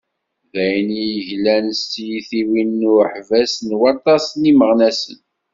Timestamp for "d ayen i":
0.51-1.01